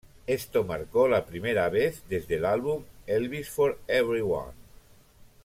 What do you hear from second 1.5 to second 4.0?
vez desde el álbum "Elvis for